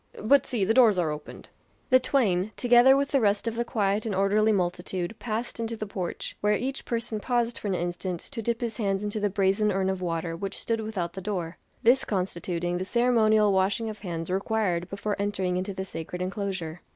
But 0.23 0.47
see, 0.47 0.65
the 0.65 0.73
doors 0.73 0.97
are 0.97 1.11
opened." 1.11 1.49
The 1.91 1.99
twain, 1.99 2.53
together 2.57 2.97
with 2.97 3.09
the 3.09 3.21
rest 3.21 3.47
of 3.47 3.53
the 3.55 3.63
quiet 3.63 4.03
and 4.03 4.15
orderly 4.15 4.51
multitude, 4.51 5.13
passed 5.19 5.59
into 5.59 5.77
the 5.77 5.85
porch, 5.85 6.35
where 6.41 6.55
each 6.55 6.85
person 6.85 7.19
paused 7.19 7.59
for 7.59 7.67
an 7.67 7.75
instant 7.75 8.19
to 8.21 8.41
dip 8.41 8.61
his 8.61 8.77
hands 8.77 9.03
into 9.03 9.19
the 9.19 9.29
brazen 9.29 9.71
urn 9.71 9.91
of 9.91 10.01
water 10.01 10.35
which 10.35 10.59
stood 10.59 10.79
without 10.81 11.13
the 11.13 11.21
door; 11.21 11.59
this 11.83 12.03
constituting 12.03 12.79
the 12.79 12.83
ceremonial 12.83 13.53
washing 13.53 13.89
of 13.91 13.99
hands 13.99 14.31
required 14.31 14.89
before 14.89 15.15
entering 15.19 15.55
into 15.55 15.71
the 15.71 15.85
sacred 15.85 16.19
enclosure. 16.19 16.79